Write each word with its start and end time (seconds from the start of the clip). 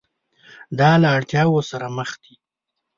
دا 0.79 0.91
له 1.01 1.07
اړتیاوو 1.17 1.61
سره 1.71 1.87
مخ 1.97 2.09
دي. 2.23 2.33